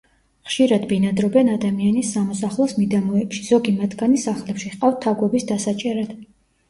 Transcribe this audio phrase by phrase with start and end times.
[0.51, 6.17] ხშირად ბინადრობენ ადამიანის სამოსახლოს მიდამოებში, ზოგი მათგანი სახლებში ჰყავთ თაგვების დასაჭერად.